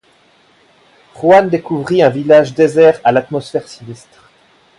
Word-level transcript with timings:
Juan 1.13 1.47
découvre 1.47 2.01
un 2.01 2.09
village 2.09 2.55
désert 2.55 2.99
à 3.03 3.11
l'atmosphère 3.11 3.67
sinistre. 3.67 4.31